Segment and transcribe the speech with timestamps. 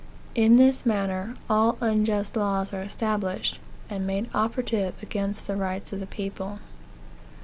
[0.33, 5.99] In this manner all unjust laws are established, and made operative against the rights of
[5.99, 6.57] the people.